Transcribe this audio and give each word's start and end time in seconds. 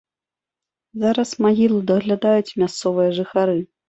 Зараз 1.03 1.29
магілу 1.45 1.79
даглядаюць 1.91 2.55
мясцовыя 2.63 3.13
жыхары. 3.19 3.55